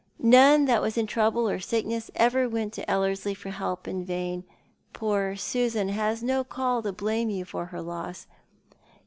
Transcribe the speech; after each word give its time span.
None 0.23 0.65
that 0.65 0.81
was 0.81 0.97
in 0.97 1.05
trouble 1.05 1.47
or 1.47 1.59
sickness 1.59 2.09
ever 2.15 2.49
went 2.49 2.73
to 2.73 2.89
Ellerslie 2.89 3.35
for 3.35 3.51
help 3.51 3.87
in 3.87 4.03
vain. 4.03 4.45
Poor 4.93 5.35
Susan 5.35 5.89
has 5.89 6.23
no 6.23 6.43
call 6.43 6.81
to 6.81 6.91
blame 6.91 7.29
you 7.29 7.45
for 7.45 7.67
her 7.67 7.83
loss. 7.83 8.25